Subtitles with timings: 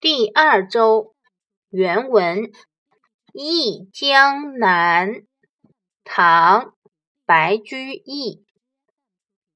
[0.00, 1.16] 第二周
[1.70, 2.38] 原文
[3.32, 5.10] 《忆江南》
[6.04, 6.66] 唐·
[7.26, 8.44] 白居易。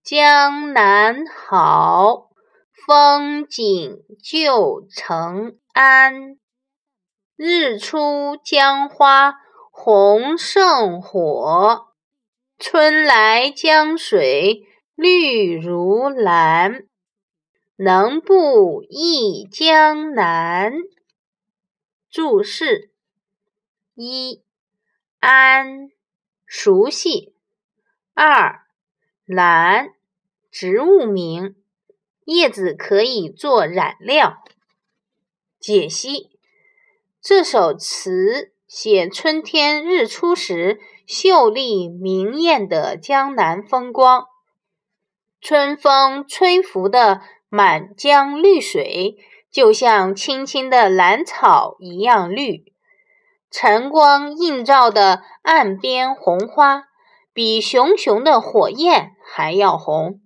[0.03, 2.31] 江南好，
[2.73, 6.39] 风景旧曾谙。
[7.37, 9.35] 日出江花
[9.71, 11.87] 红胜火，
[12.59, 14.67] 春来江水
[14.97, 16.89] 绿如蓝。
[17.77, 20.75] 能不忆江南？
[22.11, 22.91] 注释：
[23.95, 24.43] 一、
[25.21, 25.91] 安，
[26.45, 27.33] 熟悉；
[28.13, 28.61] 二、
[29.25, 29.95] 兰，
[30.51, 31.57] 植物名，
[32.27, 34.45] 叶子可以做染料。
[35.59, 36.39] 解析：
[37.23, 44.27] 这首词写春天日出时秀丽明艳的江南风光，
[45.41, 47.23] 春风吹拂的。
[47.55, 49.19] 满江绿水
[49.51, 52.73] 就像青青的兰草一样绿，
[53.51, 56.85] 晨光映照的岸边红花
[57.35, 60.23] 比熊熊的火焰还要红。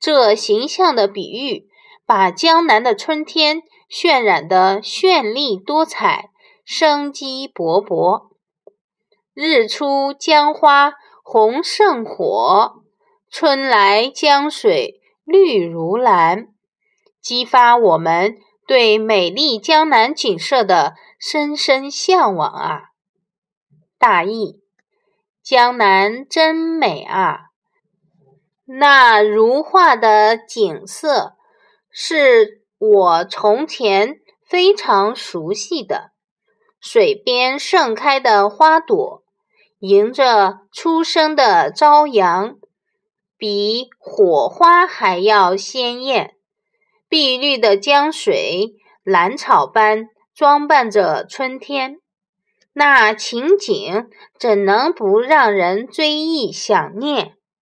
[0.00, 1.68] 这形象的比喻，
[2.04, 6.30] 把江南的春天渲染得绚丽多彩、
[6.64, 8.30] 生机勃勃。
[9.32, 12.82] 日出江花红胜火，
[13.30, 15.01] 春来江水。
[15.24, 16.48] 绿如蓝，
[17.20, 22.82] 激发我们对美丽江南景色的深深向往啊！
[23.98, 24.60] 大意：
[25.42, 27.46] 江南真美啊！
[28.64, 31.36] 那如画的景色
[31.90, 36.12] 是我从前非常熟悉的，
[36.80, 39.22] 水边盛开的花朵，
[39.78, 42.56] 迎着初升的朝阳。
[43.42, 46.36] 比火花还要鲜艳，
[47.08, 51.98] 碧绿的江水，兰草般装扮着春天，
[52.72, 57.34] 那情景怎能不让人追忆想念？